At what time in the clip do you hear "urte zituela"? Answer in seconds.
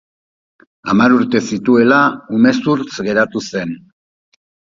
1.17-1.99